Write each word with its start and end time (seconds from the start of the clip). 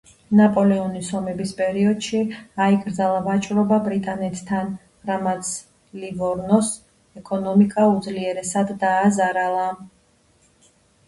ნაპოლეონის 0.37 1.09
ომების 1.17 1.51
პერიოდში, 1.57 2.21
აიკრძალა 2.67 3.19
ვაჭრობა 3.27 3.79
ბრიტანეთთან, 3.89 4.71
რამაც 5.11 5.51
ლივორნოს 6.05 6.71
ეკონომიკა 7.23 7.87
უძლიერესად 7.93 8.75
დააზარალა. 8.87 9.69